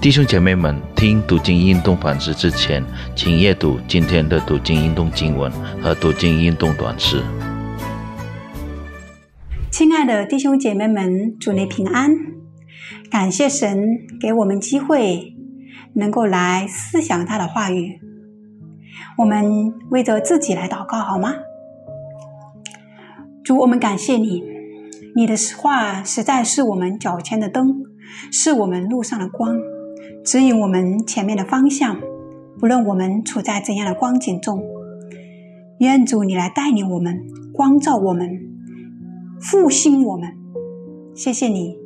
[0.00, 2.84] 弟兄姐妹们，听读经运动反思之前，
[3.16, 5.50] 请阅读今天的读经运动经文
[5.82, 7.20] 和读经运动短诗。
[9.72, 12.12] 亲爱的弟兄姐妹们，主内平安！
[13.10, 13.88] 感谢神
[14.20, 15.34] 给我们机会，
[15.94, 18.00] 能够来思想他的话语。
[19.16, 21.34] 我们为着自己来祷告好吗？
[23.42, 24.44] 主，我们感谢你，
[25.16, 27.82] 你的话实在是我们脚前的灯，
[28.30, 29.58] 是我们路上的光。
[30.28, 31.98] 指引我们前面的方向，
[32.60, 34.62] 不论我们处在怎样的光景中，
[35.78, 37.18] 愿主你来带领我们，
[37.50, 38.28] 光照我们，
[39.40, 40.36] 复兴我们。
[41.14, 41.78] 谢谢你，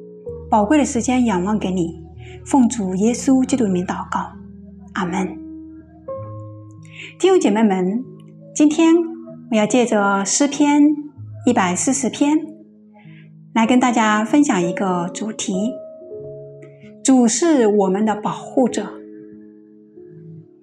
[0.50, 2.02] 宝贵的时间仰望给你，
[2.44, 4.32] 奉主耶稣基督名祷告，
[4.94, 5.38] 阿门。
[7.20, 8.02] 弟兄姐妹们，
[8.52, 8.92] 今天
[9.52, 10.82] 我要借着诗篇
[11.46, 12.36] 一百四十篇，
[13.54, 15.70] 来跟大家分享一个主题。
[17.02, 18.86] 主是我们的保护者，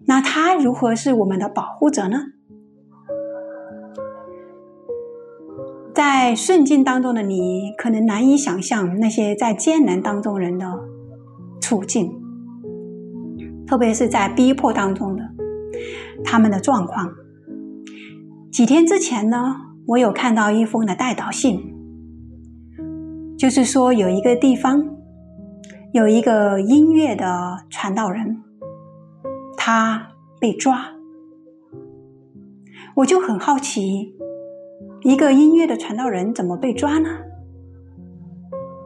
[0.05, 2.17] 那他如何是我们的保护者呢？
[5.93, 10.65] 在顺境当中的你，可能难以想象那些在艰难当中人的
[11.59, 12.09] 处境，
[13.67, 15.23] 特别是在逼迫当中的
[16.23, 17.11] 他们的状况。
[18.49, 21.59] 几天之前呢，我有看到一封的代祷信，
[23.37, 24.98] 就是说有一个地方。
[25.91, 27.25] 有一个音乐的
[27.67, 28.43] 传道人，
[29.57, 30.09] 他
[30.39, 30.91] 被抓，
[32.97, 34.13] 我就很好奇，
[35.01, 37.09] 一个音乐的传道人怎么被抓呢？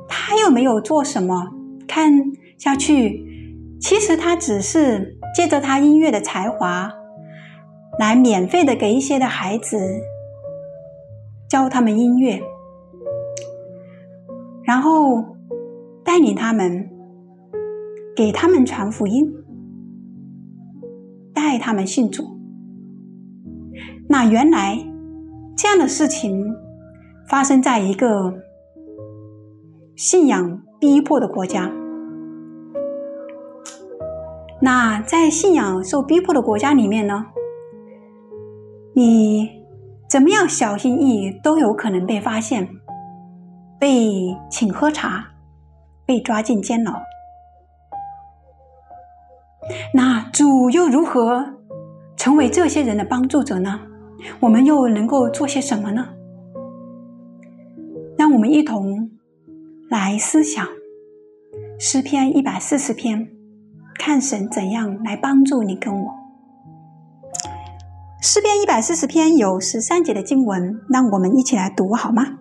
[0.07, 1.51] 他又没有做什么，
[1.85, 3.21] 看下去，
[3.81, 6.89] 其实他只是借着他音乐的才华，
[7.99, 9.77] 来免费的给一些的孩子
[11.49, 12.41] 教他们音乐，
[14.63, 15.35] 然后
[16.05, 16.91] 带领他们。
[18.15, 19.33] 给他们传福音，
[21.33, 22.23] 带他们信主。
[24.07, 24.77] 那原来
[25.57, 26.45] 这样的事情
[27.27, 28.33] 发生在一个
[29.95, 31.71] 信仰逼迫的国家。
[34.61, 37.25] 那在信仰受逼迫的国家里面呢，
[38.93, 39.49] 你
[40.07, 42.69] 怎么样小心翼翼都有可能被发现，
[43.79, 45.25] 被请喝茶，
[46.05, 46.93] 被抓进监牢。
[49.93, 51.57] 那主又如何
[52.17, 53.79] 成为这些人的帮助者呢？
[54.39, 56.09] 我们又能够做些什么呢？
[58.17, 59.11] 让我们一同
[59.89, 60.65] 来思想
[61.79, 63.27] 诗篇一百四十篇，
[63.99, 66.13] 看神怎样来帮助你跟我。
[68.21, 72.39] 诗篇一百四十篇有十三节的经文，让我们一起来读好吗？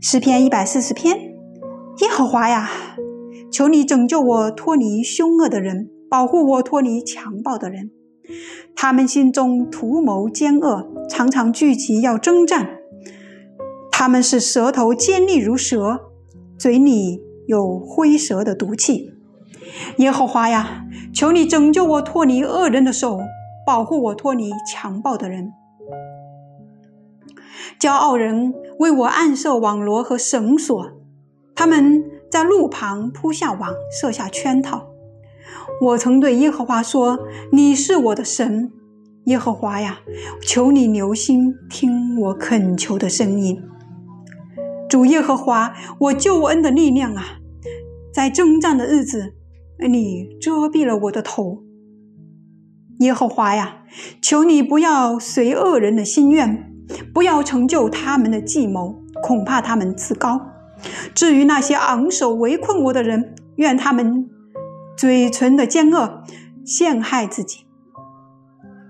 [0.00, 1.18] 诗篇一百四十篇，
[1.98, 2.70] 耶和华呀！
[3.52, 7.90] 求你拯救我，脱离凶恶的人，保护我，脱离强暴的人。
[8.74, 12.78] 他们心中图谋奸恶，常常聚集要征战。
[13.90, 16.00] 他们是舌头尖利如蛇，
[16.58, 19.10] 嘴里有灰蛇的毒气。
[19.98, 23.20] 耶和华呀，求你拯救我，脱离恶人的手，
[23.66, 25.52] 保护我，脱离强暴的人。
[27.78, 30.90] 骄傲人为我暗设网罗和绳索，
[31.54, 32.02] 他们。
[32.32, 34.88] 在路旁铺下网，设下圈套。
[35.82, 37.18] 我曾对耶和华说
[37.52, 38.72] ：“你是我的神，
[39.26, 39.98] 耶和华呀，
[40.40, 43.62] 求你留心听我恳求的声音。
[44.88, 47.22] 主耶和华，我救恩的力量啊，
[48.14, 49.34] 在征战的日子，
[49.86, 51.62] 你遮蔽了我的头。
[53.00, 53.82] 耶和华呀，
[54.22, 56.72] 求你不要随恶人的心愿，
[57.12, 60.40] 不要成就他们的计谋，恐怕他们自高。”
[61.14, 64.28] 至于那些昂首围困我的人，愿他们
[64.96, 66.22] 嘴唇的奸恶
[66.64, 67.66] 陷害自己；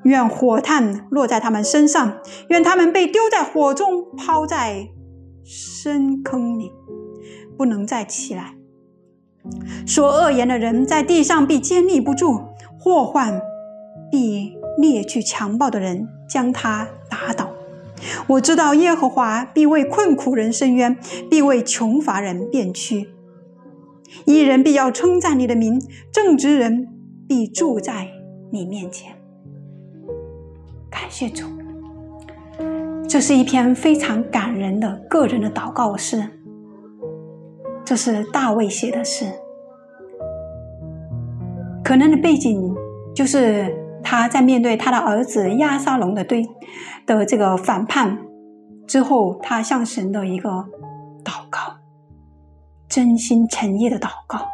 [0.04, 4.88] 愿火炭落在他们身上；愿他们被丢在火中，抛在
[5.44, 6.72] 深坑里，
[7.56, 8.54] 不能再起来。
[9.86, 12.40] 说恶言的人在地上必坚立不住，
[12.78, 13.40] 祸患
[14.10, 17.51] 必猎去强暴的人，将他打倒。
[18.26, 20.96] 我知道耶和华必为困苦人伸冤，
[21.30, 23.08] 必为穷乏人变屈。
[24.24, 25.80] 一人必要称赞你的名，
[26.12, 26.88] 正直人
[27.28, 28.08] 必住在
[28.50, 29.12] 你面前。
[30.90, 31.46] 感谢主，
[33.08, 36.22] 这是一篇非常感人的个人的祷告诗。
[37.84, 39.26] 这是大卫写的诗，
[41.82, 42.74] 可能的背景
[43.14, 43.81] 就是。
[44.02, 46.42] 他在面对他的儿子亚沙龙的对
[47.06, 48.18] 的这个反叛
[48.86, 50.50] 之后，他向神的一个
[51.24, 51.76] 祷告，
[52.88, 54.48] 真心诚意的祷告。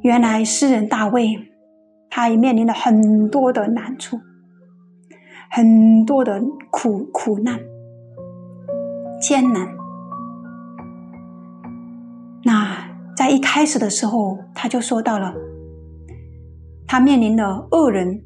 [0.00, 1.52] 原来诗人大卫，
[2.10, 4.18] 他也面临了很多的难处，
[5.50, 7.60] 很多的苦苦难、
[9.20, 9.68] 艰难。
[12.44, 15.32] 那在一开始的时候，他就说到了，
[16.92, 18.22] 他面临的恶人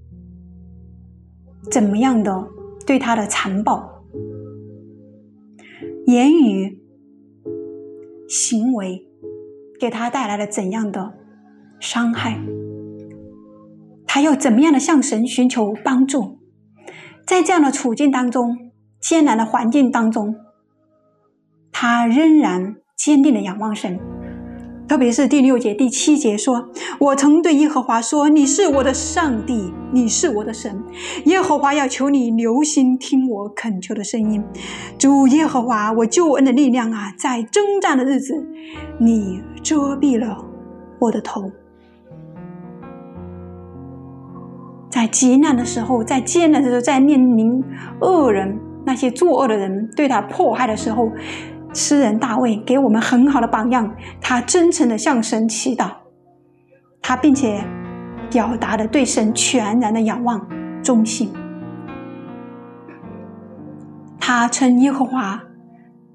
[1.71, 2.49] 怎么样的
[2.85, 4.03] 对他的残暴
[6.05, 6.83] 言语、
[8.29, 9.07] 行为，
[9.79, 11.15] 给他带来了怎样的
[11.79, 12.41] 伤害？
[14.05, 16.41] 他又怎么样的向神寻求帮助？
[17.25, 20.35] 在这样的处境当中，艰难的环境当中，
[21.71, 22.75] 他仍然。
[22.97, 24.01] 坚定的仰望神，
[24.89, 26.69] 特别是第六节、第七节说
[27.01, 30.81] ：“我曾对耶和华说，你是我的上帝，你是我的神。
[31.25, 34.45] 耶和华要求你留心听我恳求的声音。
[34.97, 38.47] 主耶和华，我救恩的力量啊，在征战的日子，
[39.01, 40.45] 你遮蔽了
[41.01, 41.51] 我的头，
[44.89, 47.61] 在极难的时候，在艰难的时候，在面临
[48.01, 51.11] 恶人那些作恶的人对他迫害的时候。”
[51.77, 55.91] 诗人大卫给我们很好的榜样，他真诚的向神祈祷，
[57.03, 57.63] 他并且
[58.31, 60.49] 表达了对神全然的仰望、
[60.83, 61.31] 忠心。
[64.19, 65.43] 他称耶和华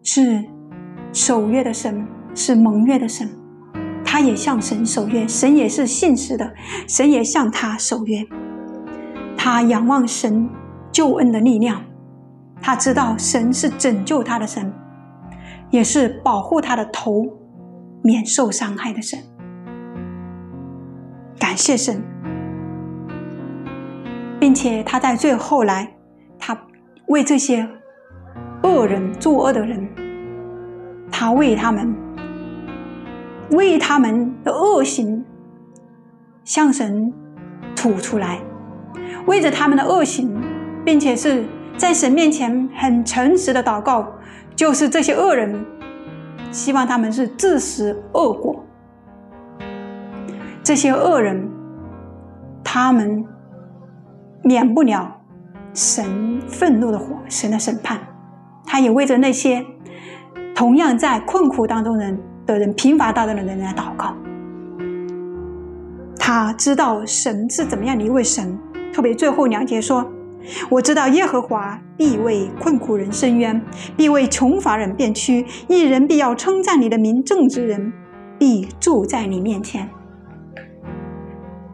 [0.03, 0.43] 是
[1.13, 3.29] 守约的神，是盟约的神，
[4.03, 6.53] 他也向神守约，神也是信实的，
[6.87, 8.25] 神也向他守约。
[9.37, 10.49] 他仰望神
[10.91, 11.83] 救恩的力量，
[12.59, 14.73] 他知道神是拯救他的神。
[15.71, 17.25] 也是保护他的头
[18.03, 19.17] 免受伤害的神，
[21.39, 22.03] 感谢神，
[24.37, 25.95] 并且他在最后来，
[26.37, 26.57] 他
[27.07, 27.67] 为这些
[28.63, 29.87] 恶人作恶的人，
[31.09, 31.95] 他为他们
[33.51, 35.23] 为他们的恶行
[36.43, 37.13] 向神
[37.75, 38.41] 吐出来，
[39.25, 40.37] 为着他们的恶行，
[40.83, 41.45] 并且是
[41.77, 44.05] 在神面前很诚实的祷告。
[44.55, 45.65] 就是这些恶人，
[46.51, 48.63] 希望他们是自食恶果。
[50.63, 51.49] 这些恶人，
[52.63, 53.25] 他们
[54.43, 55.19] 免不了
[55.73, 57.99] 神愤怒的火，神的审判。
[58.65, 59.65] 他也为着那些
[60.53, 64.15] 同样在困苦当中人的人、贫乏当中的人来祷告。
[66.17, 68.57] 他知道神是怎么样的一位神，
[68.93, 70.07] 特别最后两节说。
[70.69, 73.61] 我知道耶和华必为困苦人伸冤，
[73.95, 75.45] 必为穷乏人变屈。
[75.67, 77.93] 一人必要称赞你的名，正直人
[78.39, 79.89] 必住在你面前。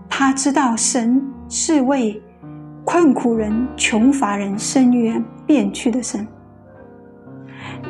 [0.10, 2.22] 他知道神是为
[2.84, 6.28] 困苦人、穷乏人伸冤变屈的神。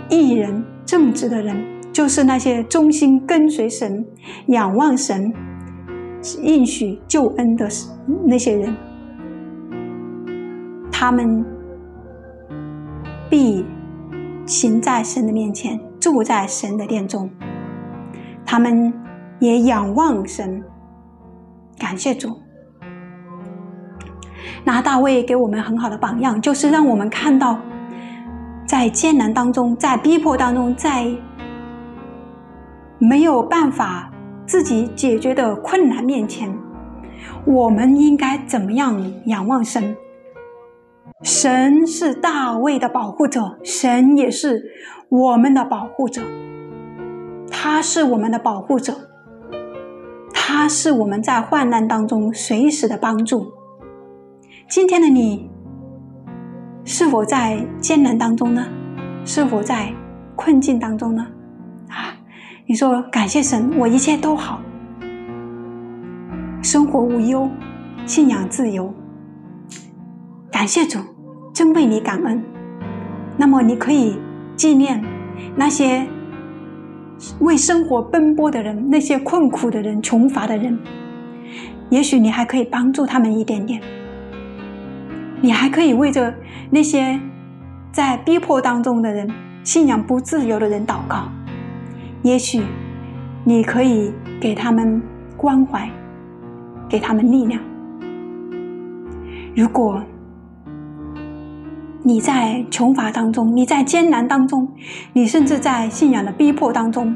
[0.09, 4.05] 一人正直的人，就是那些忠心跟随神、
[4.47, 5.33] 仰望神
[6.41, 7.67] 应许救恩的
[8.25, 8.75] 那些人。
[10.99, 11.45] 他们
[13.29, 13.63] 必
[14.47, 17.29] 行在神的面前，住在神的殿中。
[18.43, 18.91] 他们
[19.37, 20.63] 也仰望神，
[21.77, 22.39] 感谢主。
[24.63, 27.59] 那大卫给我们很好的榜样，就是让我们看到，
[28.65, 31.05] 在艰难当中，在逼迫当中，在
[32.97, 34.11] 没有办法
[34.47, 36.51] 自己解决的困难面前，
[37.45, 39.95] 我们应该怎么样仰望神？
[41.23, 44.63] 神是大卫的保护者，神也是
[45.09, 46.21] 我们的保护者。
[47.49, 48.93] 他是我们的保护者，
[50.31, 53.51] 他是我们在患难当中随时的帮助。
[54.69, 55.49] 今天的你，
[56.85, 58.67] 是否在艰难当中呢？
[59.25, 59.91] 是否在
[60.35, 61.25] 困境当中呢？
[61.89, 62.13] 啊，
[62.67, 64.61] 你说感谢神，我一切都好，
[66.61, 67.49] 生活无忧，
[68.05, 68.93] 信仰自由。
[70.57, 70.97] 感谢主，
[71.53, 72.43] 真为你感恩。
[73.37, 74.17] 那么，你可以
[74.55, 74.99] 纪念
[75.55, 76.07] 那些
[77.41, 80.75] 为生活奔波的人，那些困苦的人、穷乏的人。
[81.91, 83.79] 也许你还可以帮助他们一点点。
[85.41, 86.33] 你还可以为着
[86.71, 87.19] 那些
[87.91, 89.29] 在逼迫当中的人、
[89.63, 91.29] 信仰不自由的人祷告。
[92.23, 92.63] 也许
[93.43, 94.11] 你可以
[94.41, 94.99] 给他们
[95.37, 95.87] 关怀，
[96.89, 97.61] 给他们力量。
[99.55, 100.01] 如果，
[102.07, 104.65] 你在穷乏当中，你在艰难当中，
[105.11, 107.13] 你甚至在信仰的逼迫当中。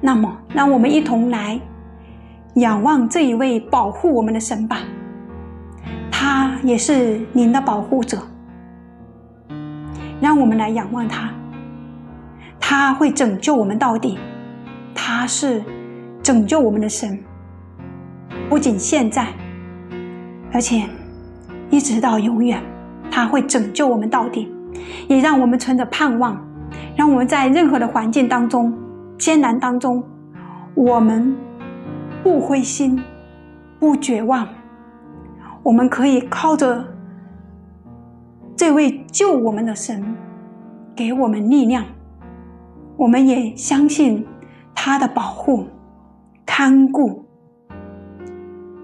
[0.00, 1.60] 那么，让我们一同来
[2.54, 4.78] 仰望这一位保护我们的神吧。
[6.10, 8.22] 他也是您的保护者。
[10.18, 11.30] 让我们来仰望他，
[12.58, 14.18] 他会拯救我们到底。
[14.94, 15.62] 他是
[16.22, 17.22] 拯救我们的神，
[18.48, 19.26] 不仅现在，
[20.54, 20.86] 而且
[21.68, 22.62] 一直到永远，
[23.10, 24.52] 他会拯救我们到底，
[25.08, 26.40] 也让我们存着盼望，
[26.96, 28.72] 让我们在任何的环境当中、
[29.18, 30.02] 艰难当中，
[30.74, 31.36] 我们
[32.22, 33.02] 不灰心、
[33.78, 34.46] 不绝望，
[35.62, 36.84] 我们可以靠着
[38.56, 40.16] 这位救我们的神
[40.94, 41.84] 给我们力量，
[42.96, 44.26] 我们也相信
[44.74, 45.66] 他的保护。
[46.46, 47.24] 看顾，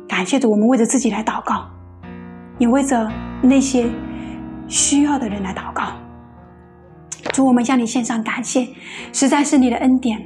[0.08, 1.66] 感谢着，我们为着自己来祷告，
[2.58, 3.10] 也为着
[3.42, 3.90] 那些
[4.68, 5.92] 需要的人来祷告。
[7.32, 8.68] 主，我们向你献上感谢，
[9.12, 10.22] 实在是你的恩典，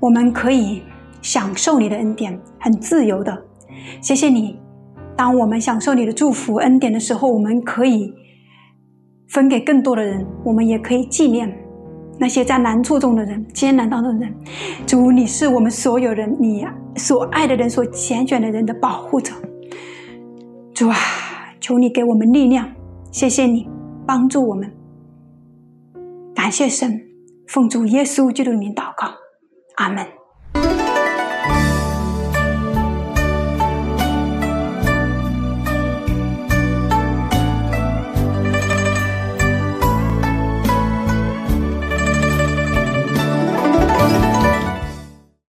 [0.00, 0.82] 我们可以
[1.22, 3.44] 享受你的恩典，很自由的。
[4.00, 4.58] 谢谢你，
[5.16, 8.12] 当我们享受你的祝福恩典的时候，我们可以
[9.28, 11.52] 分给更多的人，我们也可以纪念。
[12.20, 14.34] 那些在难处中的人、艰难当中的人，
[14.86, 19.32] 主，你是我们所有人，你所爱的人、所拣选的人的保护者。
[20.74, 20.96] 主啊，
[21.60, 22.68] 求你给我们力量，
[23.10, 23.68] 谢谢你
[24.06, 24.72] 帮助我们。
[26.34, 27.00] 感谢神，
[27.48, 29.08] 奉主耶稣基督的名祷告，
[29.76, 30.17] 阿门。